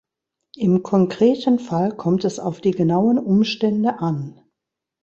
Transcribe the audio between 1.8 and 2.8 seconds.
kommt es auf die